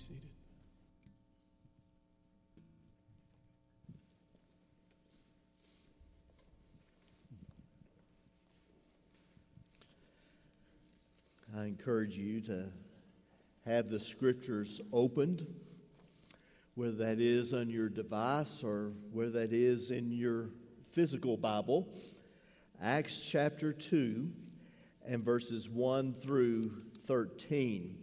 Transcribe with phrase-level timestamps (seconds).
[0.00, 0.22] seated.
[11.54, 12.64] I encourage you to
[13.66, 15.46] have the scriptures opened,
[16.76, 20.48] whether that is on your device or whether that is in your
[20.92, 21.92] physical Bible.
[22.82, 24.30] Acts chapter 2
[25.06, 26.72] and verses 1 through
[27.06, 27.98] 13.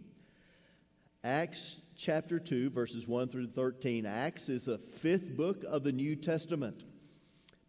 [1.24, 4.06] Acts chapter 2, verses 1 through 13.
[4.06, 6.84] Acts is the fifth book of the New Testament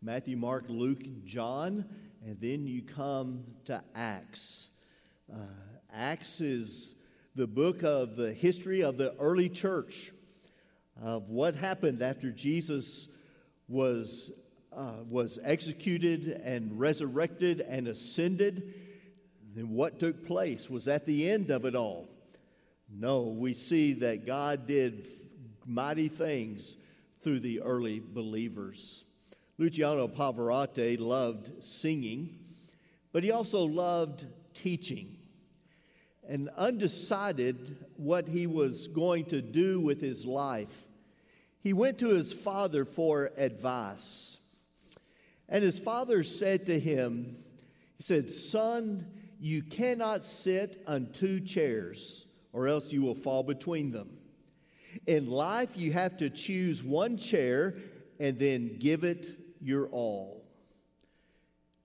[0.04, 1.84] Matthew, Mark, Luke, John,
[2.24, 4.70] and then you come to Acts.
[5.34, 5.40] Uh,
[5.92, 6.94] Acts is
[7.34, 10.12] the book of the history of the early church,
[11.02, 13.08] of what happened after Jesus
[13.68, 14.32] was,
[14.72, 18.76] uh, was executed and resurrected and ascended.
[19.56, 22.10] Then what took place was at the end of it all.
[22.92, 25.06] No, we see that God did
[25.66, 26.78] mighty things
[27.22, 29.06] through the early believers.
[29.58, 32.40] Luciano Pavarotti loved singing,
[33.12, 35.18] but he also loved teaching.
[36.28, 40.86] And undecided what he was going to do with his life,
[41.62, 44.38] he went to his father for advice.
[45.48, 47.38] And his father said to him,
[47.98, 49.06] He said, Son,
[49.40, 54.10] you cannot sit on two chairs or else you will fall between them.
[55.08, 57.76] In life, you have to choose one chair
[58.20, 60.44] and then give it your all.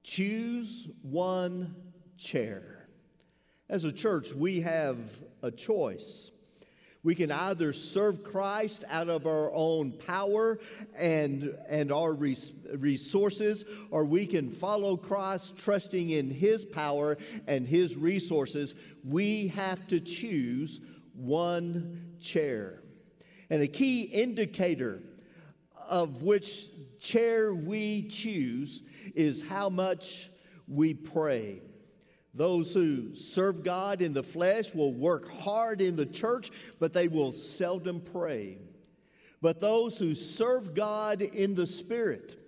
[0.02, 1.74] Choose one
[2.16, 2.88] chair.
[3.68, 4.98] As a church, we have
[5.42, 6.30] a choice.
[7.04, 10.58] We can either serve Christ out of our own power
[10.96, 17.68] and, and our res- resources, or we can follow Christ trusting in His power and
[17.68, 18.74] His resources.
[19.04, 20.80] We have to choose
[21.12, 22.80] one chair.
[23.50, 25.02] And a key indicator
[25.88, 28.82] of which chair we choose
[29.14, 30.30] is how much
[30.66, 31.60] we pray.
[32.34, 36.50] Those who serve God in the flesh will work hard in the church,
[36.80, 38.58] but they will seldom pray.
[39.40, 42.40] But those who serve God in the Spirit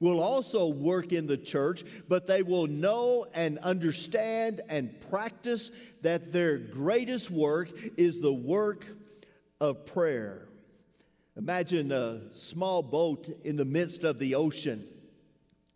[0.00, 5.70] will also work in the church, but they will know and understand and practice
[6.00, 8.86] that their greatest work is the work
[9.60, 10.48] of prayer.
[11.36, 14.88] Imagine a small boat in the midst of the ocean.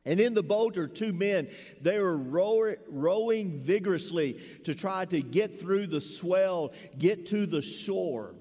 [0.06, 1.48] And in the boat are two men.
[1.81, 7.62] They are row- rowing vigorously to try to get through the swell, get to the
[7.62, 8.34] shore.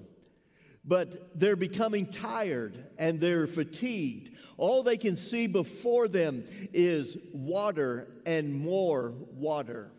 [0.84, 4.36] But they're becoming tired and they're fatigued.
[4.58, 9.90] All they can see before them is water and more water.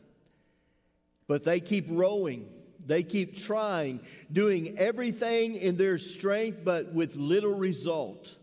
[1.28, 2.48] But they keep rowing.
[2.86, 8.36] They keep trying, doing everything in their strength, but with little result.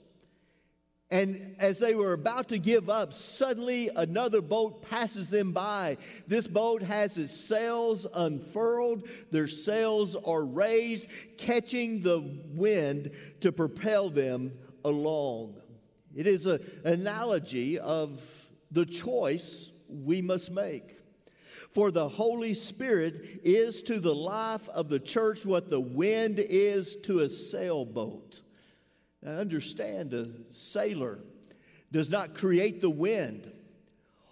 [1.13, 5.99] And as they were about to give up, suddenly another boat passes them by.
[6.27, 12.21] This boat has its sails unfurled, their sails are raised, catching the
[12.55, 13.11] wind
[13.43, 14.53] to propel them
[14.87, 15.57] along.
[16.17, 18.19] It is an analogy of
[18.71, 20.97] the choice we must make.
[21.73, 26.97] For the Holy Spirit is to the life of the church what the wind is
[27.03, 28.41] to a sailboat.
[29.23, 31.21] Now, understand a sailor
[31.93, 33.51] does not create the wind.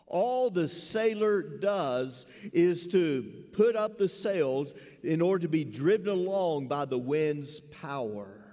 [0.07, 4.73] All the sailor does is to put up the sails
[5.05, 8.45] in order to be driven along by the wind's power.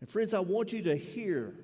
[0.00, 1.54] And, friends, I want you to hear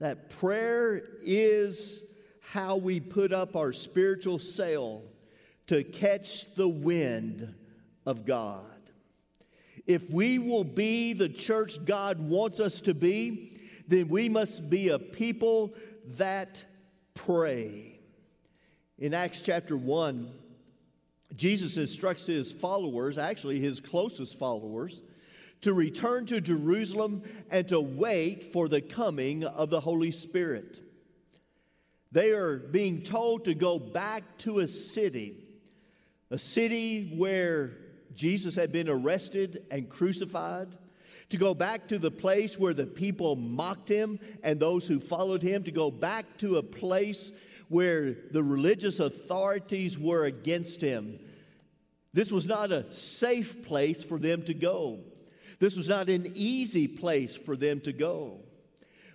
[0.00, 2.04] that prayer is
[2.40, 5.04] how we put up our spiritual sail
[5.68, 7.54] to catch the wind
[8.04, 8.69] of God.
[9.90, 13.58] If we will be the church God wants us to be,
[13.88, 15.74] then we must be a people
[16.16, 16.64] that
[17.14, 17.98] pray.
[18.98, 20.30] In Acts chapter 1,
[21.34, 25.02] Jesus instructs his followers, actually his closest followers,
[25.62, 30.78] to return to Jerusalem and to wait for the coming of the Holy Spirit.
[32.12, 35.48] They are being told to go back to a city,
[36.30, 37.72] a city where
[38.14, 40.68] Jesus had been arrested and crucified,
[41.30, 45.42] to go back to the place where the people mocked him and those who followed
[45.42, 47.30] him, to go back to a place
[47.68, 51.20] where the religious authorities were against him.
[52.12, 54.98] This was not a safe place for them to go.
[55.60, 58.40] This was not an easy place for them to go.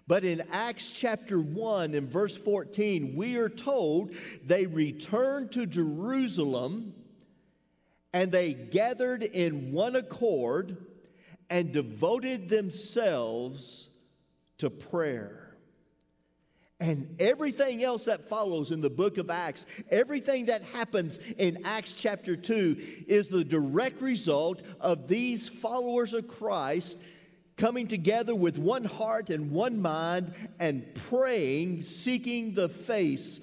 [0.08, 4.12] But in Acts chapter 1 and verse 14, we are told
[4.46, 6.94] they returned to Jerusalem
[8.16, 10.78] and they gathered in one accord
[11.50, 13.90] and devoted themselves
[14.58, 15.54] to prayer.
[16.80, 21.92] And everything else that follows in the book of Acts, everything that happens in Acts
[21.92, 26.98] chapter 2 is the direct result of these followers of Christ
[27.58, 33.42] coming together with one heart and one mind and praying, seeking the face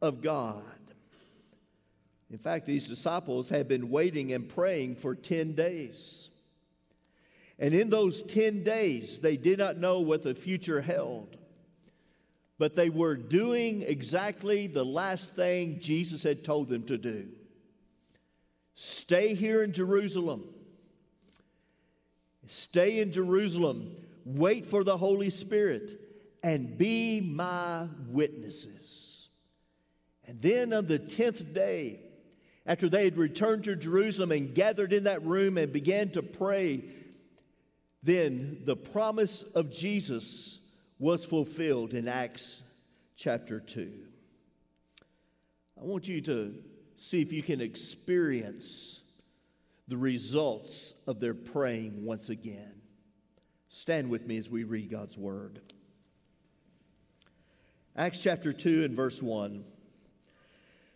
[0.00, 0.75] of God.
[2.30, 6.30] In fact, these disciples had been waiting and praying for 10 days.
[7.58, 11.36] And in those 10 days, they did not know what the future held.
[12.58, 17.28] But they were doing exactly the last thing Jesus had told them to do
[18.74, 20.44] stay here in Jerusalem.
[22.48, 23.96] Stay in Jerusalem.
[24.24, 26.00] Wait for the Holy Spirit
[26.42, 29.28] and be my witnesses.
[30.26, 32.00] And then on the 10th day,
[32.66, 36.82] after they had returned to Jerusalem and gathered in that room and began to pray,
[38.02, 40.58] then the promise of Jesus
[40.98, 42.60] was fulfilled in Acts
[43.16, 43.92] chapter 2.
[45.80, 46.54] I want you to
[46.96, 49.02] see if you can experience
[49.88, 52.72] the results of their praying once again.
[53.68, 55.60] Stand with me as we read God's word.
[57.94, 59.64] Acts chapter 2 and verse 1.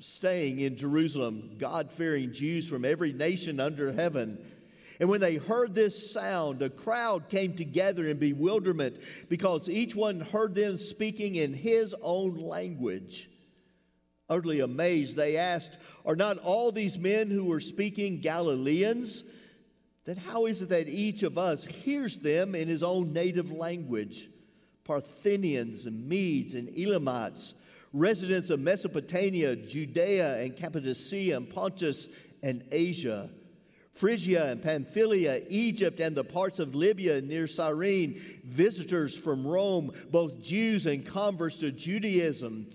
[0.00, 4.38] staying in Jerusalem God fearing Jews from every nation under heaven.
[4.98, 10.20] And when they heard this sound, a crowd came together in bewilderment because each one
[10.20, 13.30] heard them speaking in his own language.
[14.28, 19.24] Utterly amazed, they asked, Are not all these men who were speaking Galileans?
[20.04, 24.28] Then how is it that each of us hears them in his own native language?
[24.84, 27.54] Parthians and Medes and Elamites,
[27.92, 32.08] residents of Mesopotamia, Judea and Cappadocia and Pontus
[32.42, 33.30] and Asia
[34.00, 40.42] Phrygia and Pamphylia, Egypt, and the parts of Libya near Cyrene, visitors from Rome, both
[40.42, 42.70] Jews and converts to Judaism,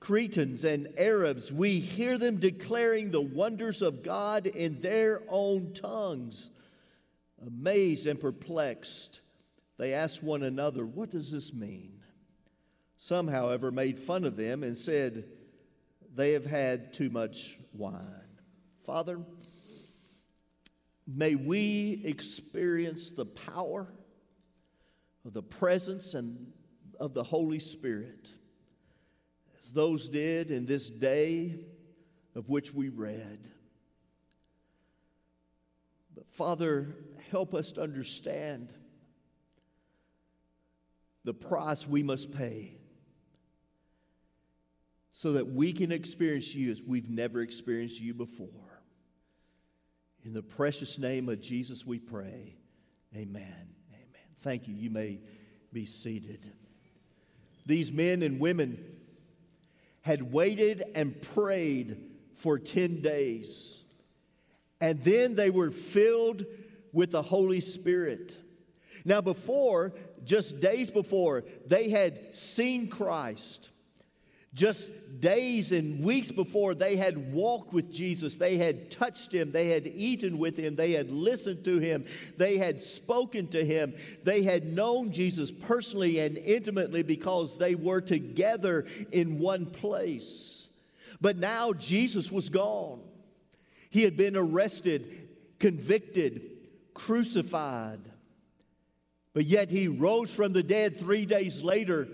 [0.00, 6.50] Cretans and Arabs, we hear them declaring the wonders of God in their own tongues.
[7.46, 9.20] Amazed and perplexed,
[9.78, 12.01] they ask one another, What does this mean?
[13.04, 15.24] Some, however, made fun of them and said,
[16.14, 17.98] They have had too much wine.
[18.84, 19.18] Father,
[21.06, 23.92] May we experience the power
[25.24, 26.52] of the presence and
[27.00, 28.30] of the Holy Spirit
[29.58, 31.58] as those did in this day
[32.34, 33.48] of which we read.
[36.14, 36.94] But Father,
[37.30, 38.72] help us to understand
[41.24, 42.76] the price we must pay
[45.12, 48.48] so that we can experience you as we've never experienced you before.
[50.24, 52.56] In the precious name of Jesus, we pray.
[53.14, 53.68] Amen.
[53.90, 54.26] Amen.
[54.40, 54.74] Thank you.
[54.74, 55.20] You may
[55.72, 56.50] be seated.
[57.66, 58.82] These men and women
[60.00, 61.96] had waited and prayed
[62.36, 63.84] for 10 days,
[64.80, 66.44] and then they were filled
[66.92, 68.36] with the Holy Spirit.
[69.04, 69.92] Now, before,
[70.24, 73.70] just days before, they had seen Christ.
[74.54, 74.90] Just
[75.20, 78.34] days and weeks before, they had walked with Jesus.
[78.34, 79.50] They had touched him.
[79.50, 80.76] They had eaten with him.
[80.76, 82.04] They had listened to him.
[82.36, 83.94] They had spoken to him.
[84.24, 90.68] They had known Jesus personally and intimately because they were together in one place.
[91.20, 93.00] But now Jesus was gone.
[93.88, 95.28] He had been arrested,
[95.58, 96.42] convicted,
[96.92, 98.00] crucified.
[99.32, 102.08] But yet he rose from the dead three days later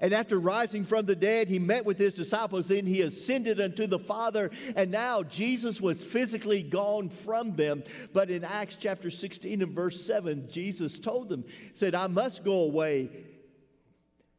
[0.00, 2.68] and after rising from the dead, he met with his disciples.
[2.68, 4.50] Then he ascended unto the Father.
[4.74, 7.84] And now Jesus was physically gone from them.
[8.12, 12.62] But in Acts chapter 16 and verse 7, Jesus told them, said, I must go
[12.62, 13.10] away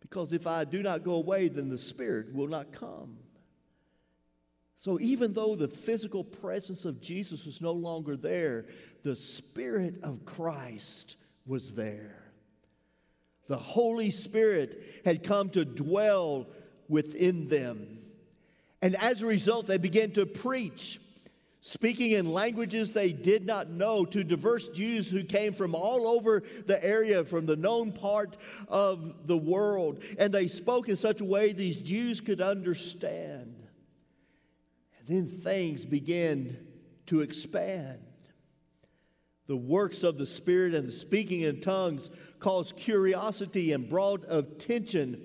[0.01, 3.17] because if I do not go away, then the Spirit will not come.
[4.79, 8.65] So even though the physical presence of Jesus was no longer there,
[9.03, 12.20] the Spirit of Christ was there.
[13.47, 16.47] The Holy Spirit had come to dwell
[16.87, 17.99] within them.
[18.81, 20.99] And as a result, they began to preach.
[21.61, 26.41] speaking in languages they did not know to diverse Jews who came from all over
[26.65, 28.35] the area, from the known part
[28.67, 30.03] of the world.
[30.17, 33.67] And they spoke in such a way these Jews could understand.
[34.99, 36.57] And then things began
[37.07, 37.99] to expand.
[39.51, 45.21] The works of the Spirit and the speaking in tongues caused curiosity and brought attention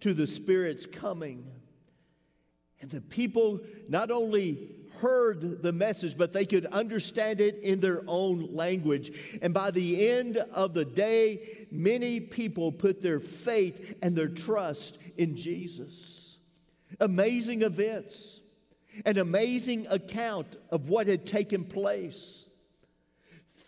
[0.00, 1.46] to the Spirit's coming.
[2.82, 8.02] And the people not only heard the message, but they could understand it in their
[8.06, 9.38] own language.
[9.40, 14.98] And by the end of the day, many people put their faith and their trust
[15.16, 16.36] in Jesus.
[17.00, 18.42] Amazing events,
[19.06, 22.44] an amazing account of what had taken place.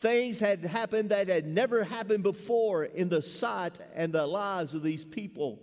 [0.03, 4.83] Things had happened that had never happened before in the sight and the lives of
[4.83, 5.61] these people.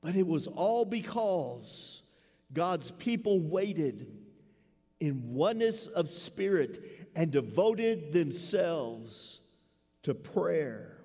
[0.00, 2.02] But it was all because
[2.50, 4.06] God's people waited
[4.98, 9.42] in oneness of spirit and devoted themselves
[10.04, 10.96] to prayer.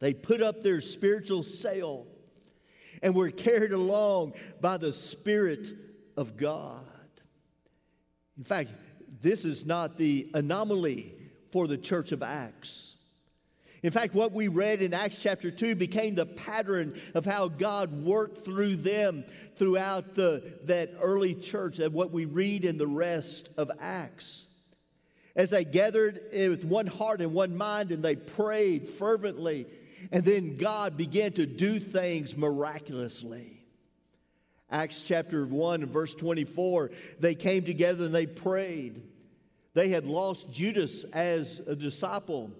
[0.00, 2.06] They put up their spiritual sail
[3.02, 5.72] and were carried along by the Spirit
[6.14, 6.84] of God.
[8.36, 8.68] In fact,
[9.26, 11.12] this is not the anomaly
[11.50, 12.96] for the church of Acts.
[13.82, 18.04] In fact, what we read in Acts chapter 2 became the pattern of how God
[18.04, 19.24] worked through them
[19.56, 24.46] throughout the, that early church, and what we read in the rest of Acts.
[25.34, 29.66] As they gathered with one heart and one mind and they prayed fervently,
[30.12, 33.56] and then God began to do things miraculously.
[34.70, 36.90] Acts chapter 1 and verse 24,
[37.20, 39.02] they came together and they prayed.
[39.76, 42.50] They had lost Judas as a disciple.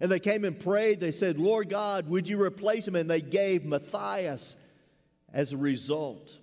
[0.00, 0.98] And they came and prayed.
[0.98, 2.96] They said, Lord God, would you replace him?
[2.96, 4.56] And they gave Matthias
[5.32, 6.36] as a result.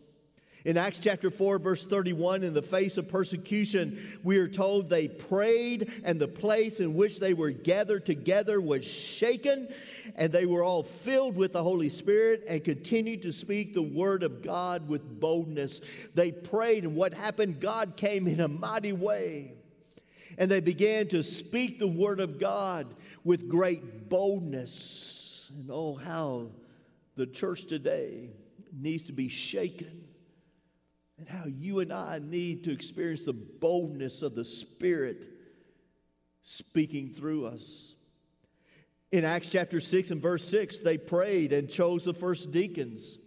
[0.63, 5.09] In Acts chapter 4, verse 31, in the face of persecution, we are told they
[5.09, 9.67] prayed, and the place in which they were gathered together was shaken,
[10.15, 14.23] and they were all filled with the Holy Spirit and continued to speak the word
[14.23, 15.81] of God with boldness.
[16.13, 17.59] They prayed, and what happened?
[17.59, 19.55] God came in a mighty way
[20.37, 25.51] and they began to speak the word of God with great boldness.
[25.57, 26.47] And oh, how
[27.15, 28.29] the church today
[28.73, 30.03] needs to be shaken,
[31.17, 35.29] and how you and I need to experience the boldness of the Spirit
[36.43, 37.95] speaking through us.
[39.11, 43.17] In Acts chapter 6 and verse 6, they prayed and chose the first deacons.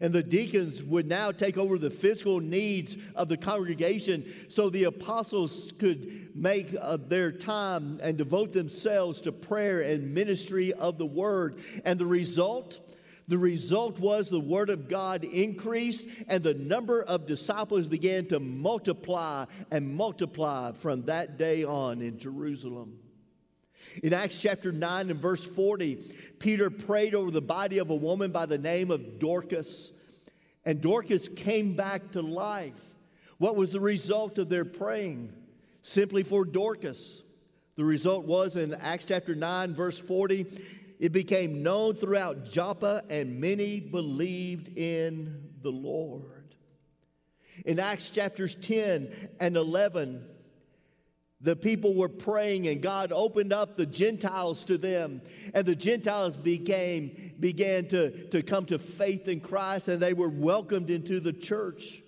[0.00, 4.84] And the deacons would now take over the physical needs of the congregation so the
[4.84, 11.06] apostles could make uh, their time and devote themselves to prayer and ministry of the
[11.06, 11.60] word.
[11.84, 12.78] And the result?
[13.28, 18.40] The result was the word of God increased and the number of disciples began to
[18.40, 22.98] multiply and multiply from that day on in Jerusalem.
[24.02, 25.96] In Acts chapter 9 and verse 40,
[26.38, 29.92] Peter prayed over the body of a woman by the name of Dorcas,
[30.64, 32.74] and Dorcas came back to life.
[33.38, 35.32] What was the result of their praying?
[35.82, 37.22] Simply for Dorcas.
[37.76, 40.46] The result was in Acts chapter 9, verse 40,
[40.98, 46.56] it became known throughout Joppa, and many believed in the Lord.
[47.64, 50.24] In Acts chapters 10 and 11,
[51.40, 55.22] the people were praying and God opened up the Gentiles to them.
[55.54, 60.28] And the Gentiles became, began to, to come to faith in Christ and they were
[60.28, 62.02] welcomed into the church.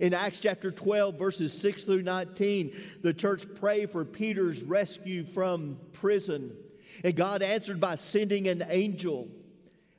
[0.00, 5.78] In Acts chapter 12, verses 6 through 19, the church prayed for Peter's rescue from
[5.92, 6.56] prison.
[7.04, 9.28] And God answered by sending an angel.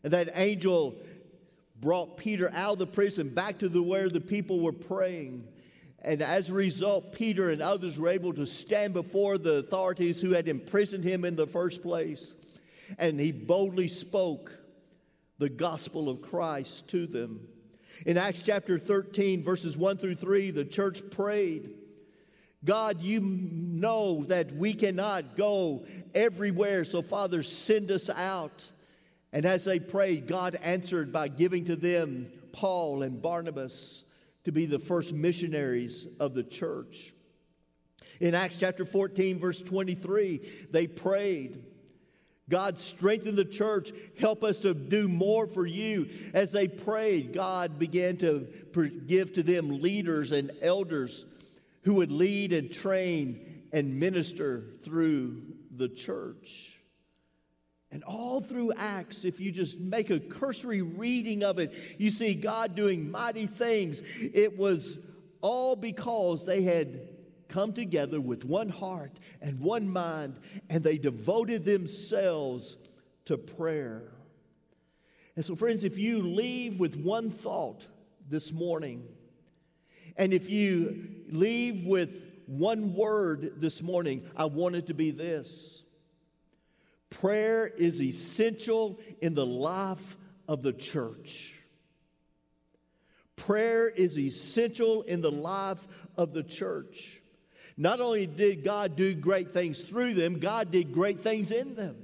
[0.04, 0.96] And that angel
[1.80, 5.48] brought Peter out of the prison back to the, where the people were praying.
[6.08, 10.32] And as a result, Peter and others were able to stand before the authorities who
[10.32, 12.34] had imprisoned him in the first place.
[12.98, 14.58] And he boldly spoke
[15.38, 17.46] the gospel of Christ to them.
[18.06, 21.72] In Acts chapter 13, verses 1 through 3, the church prayed
[22.64, 25.86] God, you know that we cannot go
[26.16, 28.66] everywhere, so Father, send us out.
[29.34, 34.06] And as they prayed, God answered by giving to them Paul and Barnabas
[34.48, 37.14] to be the first missionaries of the church.
[38.22, 41.66] In Acts chapter 14, verse 23, they prayed.
[42.50, 43.92] God strengthen the church.
[44.18, 46.08] Help us to do more for you.
[46.34, 48.48] As they prayed, God began to
[49.06, 51.26] give to them leaders and elders
[51.82, 55.42] who would lead and train and minister through
[55.76, 56.77] the church.
[57.92, 62.36] And all through Acts, if you just make a cursory reading of it, you see
[62.36, 64.02] God doing mighty things.
[64.20, 65.00] It was
[65.42, 67.08] all because they had
[67.48, 70.40] come together with one heart and one mind,
[70.70, 72.76] and they devoted themselves
[73.26, 74.12] to prayer.
[75.38, 77.88] And so, friends, if you leave with one thought
[78.28, 79.08] this morning,
[80.18, 85.77] and if you leave with one word this morning, I want it to be this
[87.10, 91.54] prayer is essential in the life of the church.
[93.36, 95.88] Prayer is essential in the life
[96.18, 97.22] of the church.
[97.78, 101.96] Not only did God do great things through them, God did great things in them.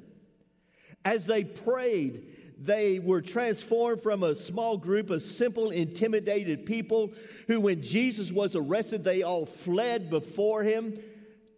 [1.03, 2.23] As they prayed,
[2.59, 7.11] they were transformed from a small group of simple, intimidated people
[7.47, 10.99] who, when Jesus was arrested, they all fled before him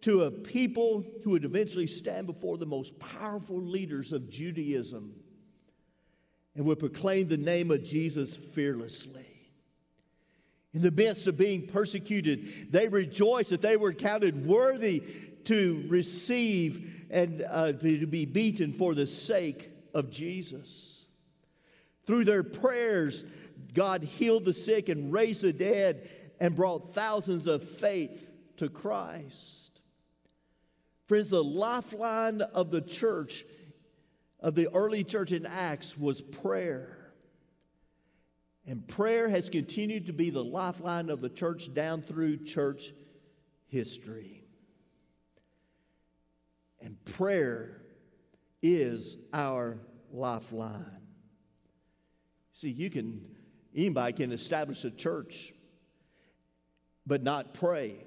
[0.06, 5.12] to a people who would eventually stand before the most powerful leaders of Judaism
[6.54, 9.26] and would proclaim the name of Jesus fearlessly.
[10.72, 15.02] In the midst of being persecuted, they rejoiced that they were counted worthy
[15.46, 21.04] to receive and uh, to be beaten for the sake of Jesus.
[22.06, 23.24] Through their prayers,
[23.74, 26.08] God healed the sick and raised the dead
[26.38, 29.55] and brought thousands of faith to Christ.
[31.06, 33.44] Friends, the lifeline of the church,
[34.40, 37.12] of the early church in Acts, was prayer.
[38.66, 42.92] And prayer has continued to be the lifeline of the church down through church
[43.68, 44.42] history.
[46.80, 47.82] And prayer
[48.62, 49.78] is our
[50.10, 51.02] lifeline.
[52.52, 53.24] See, you can,
[53.74, 55.52] anybody can establish a church,
[57.06, 58.05] but not pray.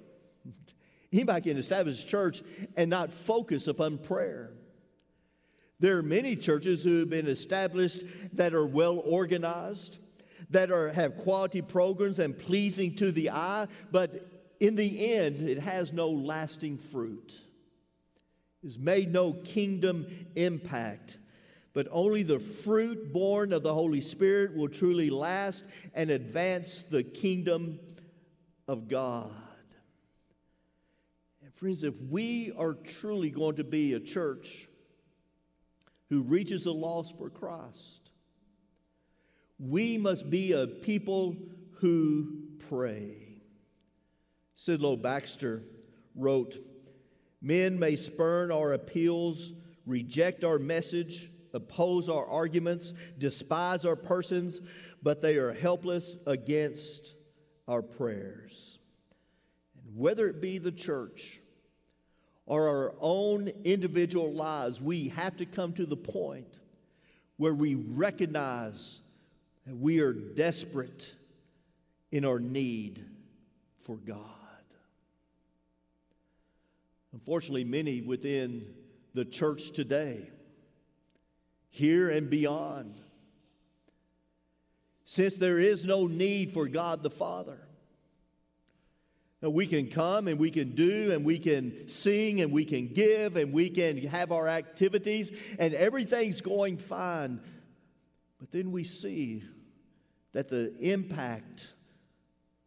[1.11, 2.43] Anybody can establish a church
[2.77, 4.51] and not focus upon prayer.
[5.79, 9.99] There are many churches who have been established that are well organized
[10.49, 14.27] that are, have quality programs and pleasing to the eye, but
[14.59, 17.39] in the end, it has no lasting fruit.
[18.63, 21.17] It's made no kingdom impact.
[21.73, 27.03] But only the fruit born of the Holy Spirit will truly last and advance the
[27.03, 27.79] kingdom
[28.67, 29.31] of God.
[31.59, 34.69] Friends, if we are truly going to be a church
[36.07, 38.11] who reaches the lost for Christ,
[39.59, 41.35] we must be a people
[41.79, 43.41] who pray.
[44.57, 45.63] Sidlow Baxter
[46.15, 46.55] wrote
[47.41, 49.51] Men may spurn our appeals,
[49.85, 54.61] reject our message, oppose our arguments, despise our persons,
[55.03, 57.15] but they are helpless against
[57.67, 58.79] our prayers.
[59.75, 61.41] And whether it be the church
[62.49, 66.51] or our own individual lives, we have to come to the point
[67.37, 68.99] where we recognize
[69.67, 71.13] that we are desperate
[72.11, 73.05] in our need
[73.81, 74.25] for God.
[77.13, 78.65] Unfortunately, many within
[79.13, 80.27] the church today,
[81.69, 82.95] here and beyond,
[85.05, 87.59] since there is no need for God the Father,
[89.41, 93.37] we can come and we can do and we can sing and we can give
[93.37, 97.39] and we can have our activities and everything's going fine.
[98.39, 99.43] But then we see
[100.33, 101.67] that the impact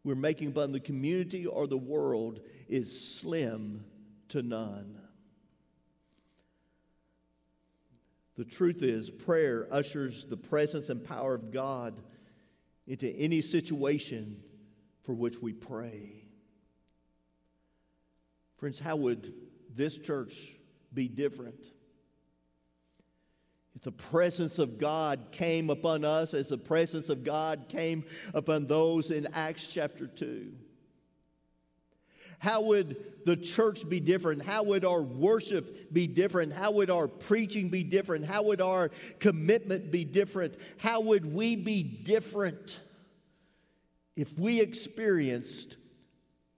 [0.03, 3.85] we're making upon the community or the world is slim
[4.29, 4.99] to none.
[8.35, 11.99] The truth is, prayer ushers the presence and power of God
[12.87, 14.41] into any situation
[15.03, 16.22] for which we pray.
[18.63, 19.33] Friends, how would
[19.75, 20.55] this church
[20.93, 21.59] be different
[23.75, 28.65] if the presence of God came upon us as the presence of God came upon
[28.67, 30.53] those in Acts chapter 2?
[32.39, 34.41] How would the church be different?
[34.41, 36.53] How would our worship be different?
[36.53, 38.23] How would our preaching be different?
[38.23, 40.55] How would our commitment be different?
[40.77, 42.79] How would we be different
[44.15, 45.75] if we experienced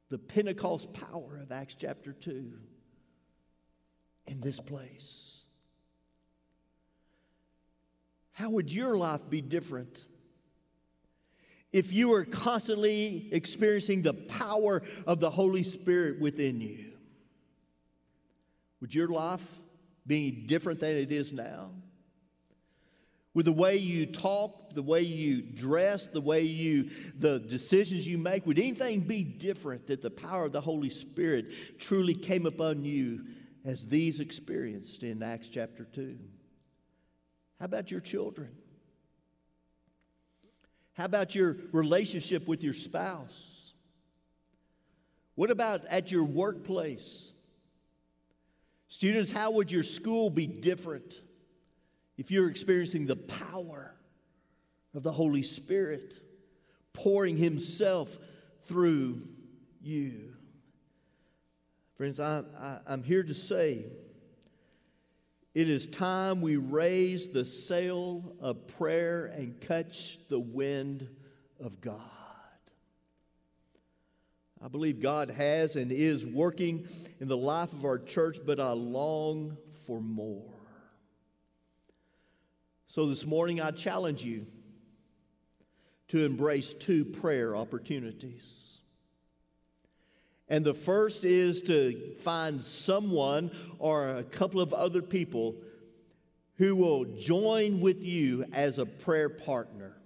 [0.10, 2.52] the Pentecost power of Acts chapter 2
[4.28, 5.44] in this place?
[8.32, 10.06] How would your life be different
[11.72, 16.92] if you were constantly experiencing the power of the Holy Spirit within you?
[18.82, 19.46] Would your life
[20.06, 21.72] be different than it is now?
[23.36, 28.18] With the way you talk, the way you dress, the way you, the decisions you
[28.18, 32.86] make, would anything be different that the power of the Holy Spirit truly came upon
[32.86, 33.26] you
[33.66, 36.18] as these experienced in Acts chapter 2?
[37.60, 38.56] How about your children?
[40.94, 43.74] How about your relationship with your spouse?
[45.36, 47.34] What about at your workplace?
[48.88, 51.20] Students, how would your school be different
[52.18, 53.94] if you're experiencing the power
[54.94, 56.14] of the Holy Spirit
[56.94, 58.18] pouring Himself
[58.68, 59.22] through
[59.82, 60.34] you?
[61.96, 63.86] Friends, I, I, I'm here to say
[65.54, 71.08] it is time we raise the sail of prayer and catch the wind
[71.64, 72.02] of God.
[74.62, 76.88] I believe God has and is working
[77.22, 80.55] in the life of our church, but I long for more.
[82.96, 84.46] So this morning, I challenge you
[86.08, 88.80] to embrace two prayer opportunities.
[90.48, 95.56] And the first is to find someone or a couple of other people
[96.54, 99.98] who will join with you as a prayer partner.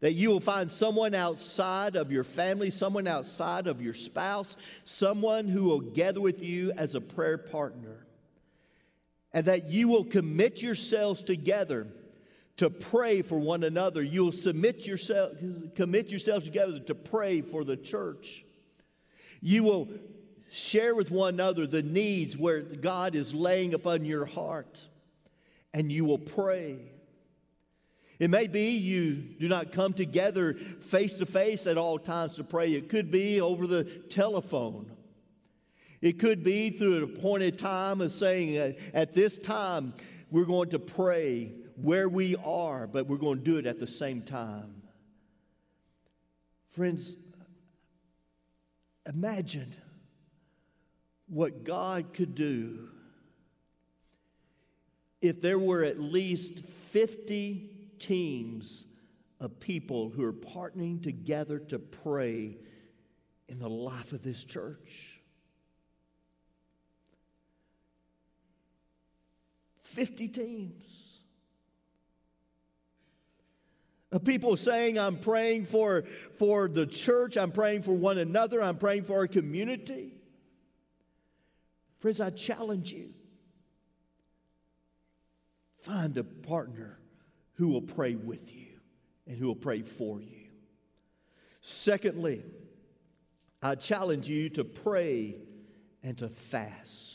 [0.00, 5.48] That you will find someone outside of your family, someone outside of your spouse, someone
[5.48, 8.06] who will gather with you as a prayer partner.
[9.32, 11.86] And that you will commit yourselves together
[12.56, 14.02] to pray for one another.
[14.02, 15.32] You'll submit yourself,
[15.74, 18.44] commit yourselves together to pray for the church.
[19.40, 19.88] You will
[20.50, 24.78] share with one another the needs where God is laying upon your heart,
[25.72, 26.78] and you will pray.
[28.18, 32.44] It may be you do not come together face to face at all times to
[32.44, 32.74] pray.
[32.74, 34.90] It could be over the telephone.
[36.00, 39.94] It could be through an appointed time of saying, uh, at this time,
[40.30, 43.86] we're going to pray where we are, but we're going to do it at the
[43.86, 44.82] same time.
[46.70, 47.16] Friends,
[49.12, 49.74] imagine
[51.26, 52.88] what God could do
[55.20, 56.60] if there were at least
[56.90, 58.86] 50 teams
[59.38, 62.56] of people who are partnering together to pray
[63.48, 65.09] in the life of this church.
[69.90, 70.84] 50 teams.
[74.24, 76.04] People saying, I'm praying for,
[76.36, 80.14] for the church, I'm praying for one another, I'm praying for our community.
[82.00, 83.10] Friends, I challenge you
[85.80, 86.98] find a partner
[87.54, 88.66] who will pray with you
[89.26, 90.48] and who will pray for you.
[91.60, 92.42] Secondly,
[93.62, 95.36] I challenge you to pray
[96.02, 97.09] and to fast.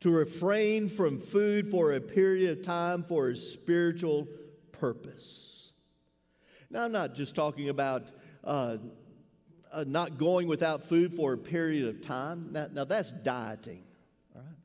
[0.00, 4.26] To refrain from food for a period of time for a spiritual
[4.72, 5.72] purpose.
[6.70, 8.10] Now, I'm not just talking about
[8.42, 8.78] uh,
[9.72, 12.48] uh, not going without food for a period of time.
[12.52, 13.82] Now, now that's dieting.
[14.34, 14.56] All right?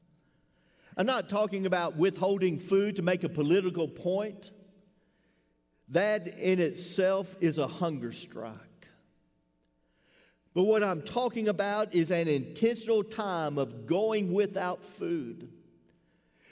[0.98, 4.52] I'm not talking about withholding food to make a political point.
[5.90, 8.54] That in itself is a hunger strike.
[10.56, 15.50] But what I'm talking about is an intentional time of going without food.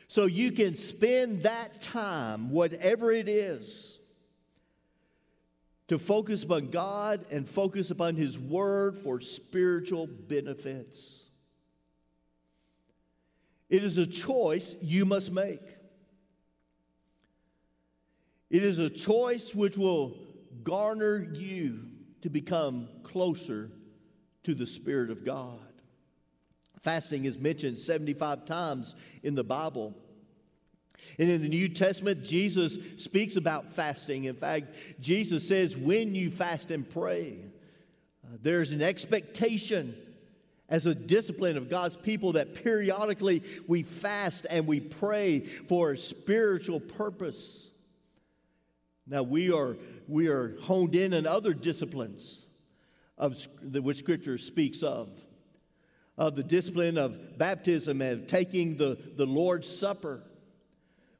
[0.09, 3.97] So you can spend that time, whatever it is,
[5.87, 11.21] to focus upon God and focus upon His Word for spiritual benefits.
[13.69, 15.61] It is a choice you must make.
[18.49, 20.17] It is a choice which will
[20.63, 21.85] garner you
[22.21, 23.71] to become closer
[24.43, 25.59] to the Spirit of God.
[26.81, 29.93] Fasting is mentioned 75 times in the Bible.
[31.17, 34.25] And in the New Testament, Jesus speaks about fasting.
[34.25, 37.37] In fact, Jesus says, when you fast and pray,
[38.23, 39.95] uh, there's an expectation
[40.69, 45.97] as a discipline of God's people that periodically we fast and we pray for a
[45.97, 47.69] spiritual purpose.
[49.05, 49.77] Now we are
[50.07, 52.42] we are honed in on other disciplines
[53.17, 55.09] of which Scripture speaks of,
[56.17, 60.23] of the discipline of baptism and taking the, the Lord's Supper.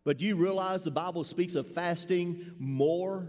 [0.03, 3.27] But do you realize the Bible speaks of fasting more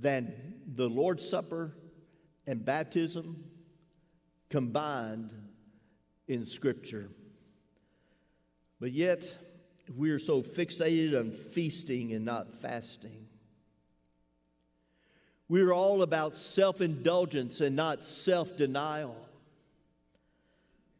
[0.00, 0.34] than
[0.66, 1.76] the Lord's Supper
[2.46, 3.44] and baptism?
[4.54, 5.30] combined
[6.28, 7.08] in Scripture.
[8.80, 9.24] But yet,
[9.96, 13.23] we are so fixated on feasting and not fasting.
[15.48, 19.16] We're all about self indulgence and not self denial.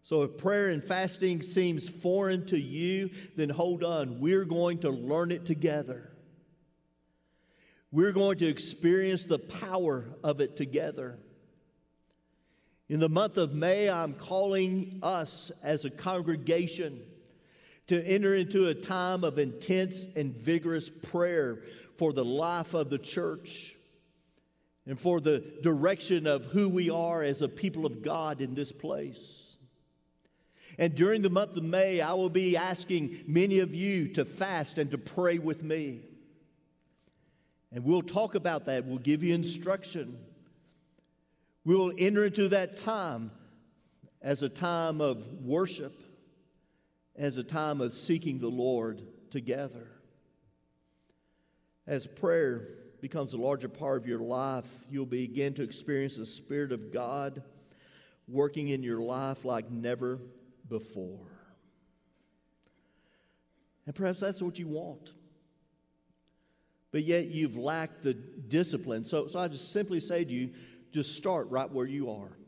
[0.02, 4.20] So, if prayer and fasting seems foreign to you, then hold on.
[4.20, 6.10] We're going to learn it together.
[7.90, 11.18] We're going to experience the power of it together.
[12.88, 17.00] In the month of May, I'm calling us as a congregation
[17.86, 21.62] to enter into a time of intense and vigorous prayer
[21.96, 23.74] for the life of the church
[24.86, 28.72] and for the direction of who we are as a people of God in this
[28.72, 29.56] place.
[30.78, 34.78] And during the month of May, I will be asking many of you to fast
[34.78, 36.00] and to pray with me.
[37.72, 38.84] And we'll talk about that.
[38.84, 40.18] We'll give you instruction.
[41.64, 43.30] We'll enter into that time
[44.20, 45.98] as a time of worship,
[47.16, 49.86] as a time of seeking the Lord together.
[51.86, 52.68] As prayer
[53.04, 57.42] becomes a larger part of your life, you'll begin to experience the Spirit of God
[58.26, 60.18] working in your life like never
[60.70, 61.28] before.
[63.84, 65.10] And perhaps that's what you want.
[66.92, 69.04] But yet you've lacked the discipline.
[69.04, 70.52] So, so I just simply say to you
[70.90, 72.38] just start right where you are.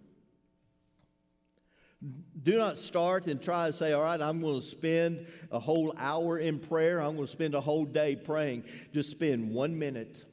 [2.43, 5.95] Do not start and try to say, All right, I'm going to spend a whole
[5.99, 7.03] hour in prayer.
[7.03, 8.65] I'm going to spend a whole day praying.
[8.95, 10.25] Just spend one minute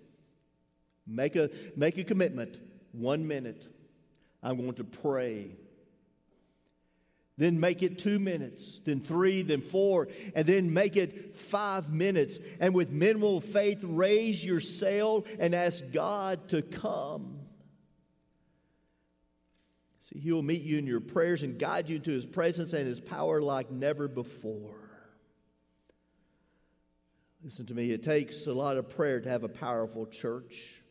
[1.05, 2.59] Make a, make a commitment.
[2.91, 3.65] One minute.
[4.41, 5.55] I'm going to pray.
[7.37, 12.37] Then make it two minutes, then three, then four, and then make it five minutes.
[12.59, 17.39] And with minimal faith, raise your sail and ask God to come.
[20.01, 22.85] See, He will meet you in your prayers and guide you into His presence and
[22.85, 24.75] His power like never before.
[27.43, 30.82] Listen to me, it takes a lot of prayer to have a powerful church.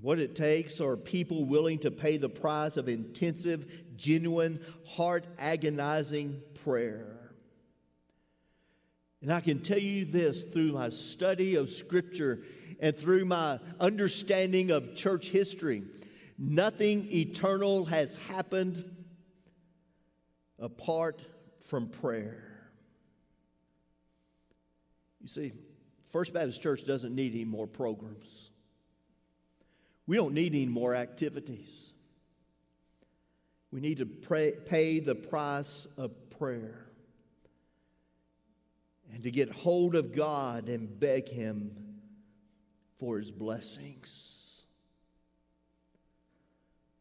[0.00, 6.40] What it takes are people willing to pay the price of intensive, genuine, heart agonizing
[6.64, 7.06] prayer.
[9.20, 12.42] And I can tell you this through my study of Scripture
[12.80, 15.84] and through my understanding of church history
[16.38, 18.84] nothing eternal has happened
[20.58, 21.22] apart
[21.66, 22.42] from prayer.
[25.20, 25.52] You see,
[26.10, 28.50] First Baptist Church doesn't need any more programs.
[30.12, 31.70] We don't need any more activities.
[33.70, 36.84] We need to pray, pay the price of prayer
[39.10, 41.74] and to get hold of God and beg Him
[42.98, 44.64] for His blessings.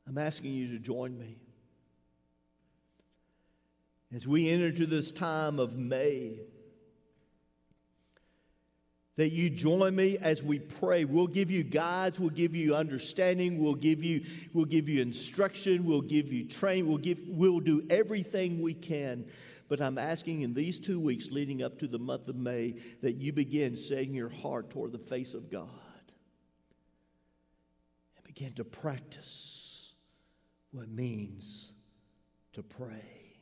[0.08, 1.36] I'm asking you to join me.
[4.15, 6.39] As we enter into this time of May,
[9.17, 11.04] that you join me as we pray.
[11.06, 15.86] We'll give you guides, we'll give you understanding, we'll give you, we'll give you instruction,
[15.86, 19.26] we'll give you training, we'll, give, we'll do everything we can.
[19.67, 23.15] But I'm asking in these two weeks leading up to the month of May that
[23.15, 25.69] you begin setting your heart toward the face of God
[28.15, 29.93] and begin to practice
[30.71, 31.74] what it means
[32.54, 33.36] to pray.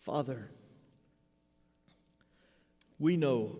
[0.00, 0.50] Father,
[2.98, 3.58] we know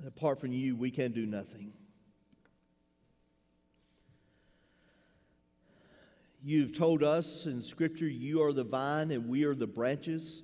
[0.00, 1.72] that apart from you, we can do nothing.
[6.42, 10.42] You've told us in Scripture, you are the vine and we are the branches.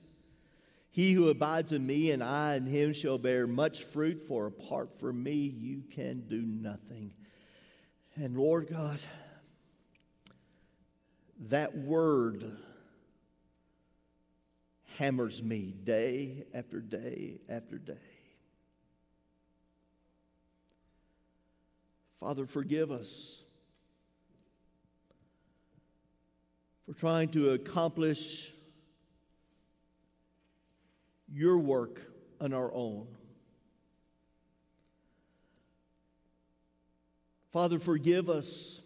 [0.90, 4.98] He who abides in me and I in him shall bear much fruit, for apart
[4.98, 7.12] from me, you can do nothing.
[8.16, 8.98] And Lord God,
[11.48, 12.56] that word
[15.02, 17.94] hammers me day after day after day.
[22.20, 23.42] Father, forgive us
[26.86, 28.52] for trying to accomplish
[31.32, 32.00] your work
[32.40, 33.08] on our own.
[37.50, 38.80] Father, forgive us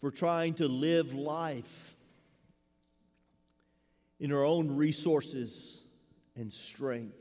[0.00, 1.91] for trying to live life
[4.22, 5.82] in our own resources
[6.34, 7.18] and strength.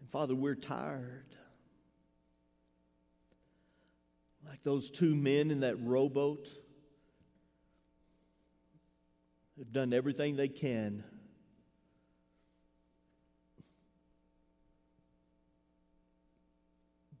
[0.00, 1.34] And Father, we're tired.
[4.46, 6.50] Like those two men in that rowboat
[9.60, 11.04] They've done everything they can.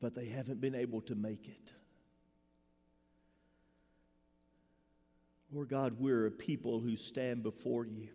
[0.00, 1.74] But they haven't been able to make it.
[5.52, 8.08] Lord God, we're a people who stand before you.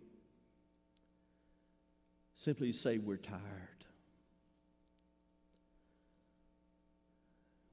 [2.34, 3.40] Simply say we're tired.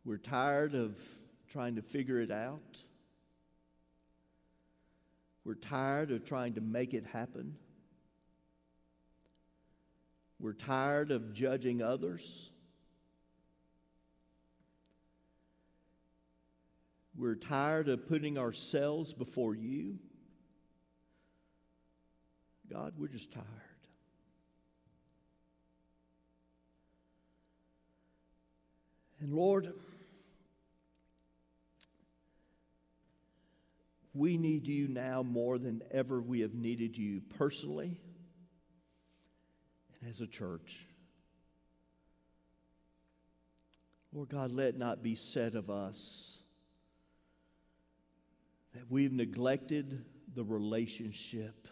[0.04, 0.97] We're tired of
[1.49, 2.84] trying to figure it out.
[5.45, 7.56] We're tired of trying to make it happen.
[10.39, 12.49] We're tired of judging others.
[17.23, 19.97] We're tired of putting ourselves before you.
[22.69, 23.45] God, we're just tired.
[29.21, 29.71] And Lord,
[34.13, 38.01] we need you now more than ever we have needed you personally
[40.01, 40.86] and as a church.
[44.12, 46.39] Lord God, let not be said of us
[48.73, 50.03] that we've neglected
[50.36, 51.67] the relationship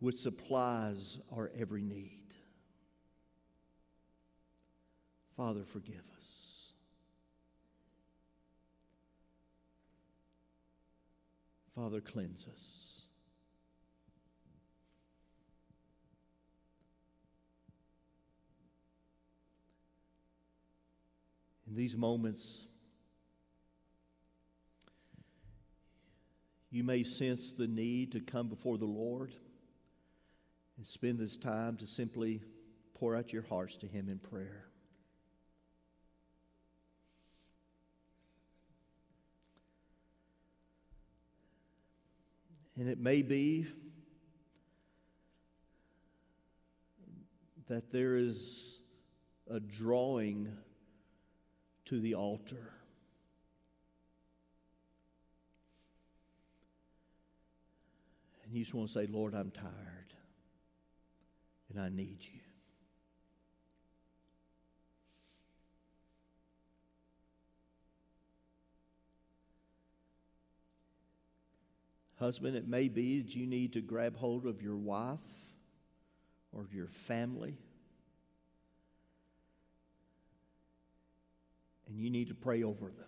[0.00, 2.34] which supplies our every need.
[5.36, 6.72] Father, forgive us.
[11.74, 12.81] Father, cleanse us.
[21.72, 22.66] In these moments,
[26.70, 29.32] you may sense the need to come before the Lord
[30.76, 32.42] and spend this time to simply
[32.92, 34.66] pour out your hearts to Him in prayer.
[42.76, 43.66] And it may be
[47.68, 48.78] that there is
[49.50, 50.54] a drawing
[51.86, 52.72] to the altar.
[58.44, 59.72] And you just want to say, Lord, I'm tired
[61.70, 62.40] and I need you.
[72.18, 75.18] Husband, it may be that you need to grab hold of your wife
[76.52, 77.56] or your family.
[81.92, 83.04] And you need to pray over them.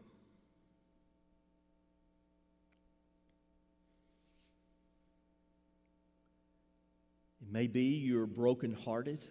[7.40, 9.24] It may be you're brokenhearted.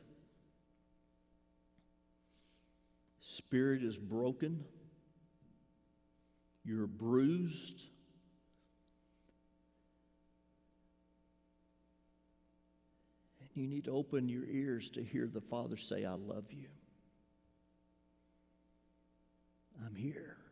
[3.22, 4.64] Spirit is broken.
[6.66, 7.86] You're bruised.
[13.40, 16.70] And you need to open your ears to hear the Father say, I love you.
[19.86, 20.43] I'm here.